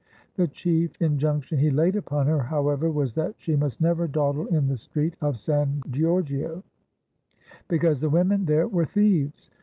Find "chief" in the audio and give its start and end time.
0.47-0.99